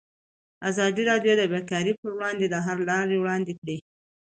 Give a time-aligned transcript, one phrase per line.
[0.69, 3.77] ازادي راډیو د بیکاري پر وړاندې د حل لارې وړاندې کړي.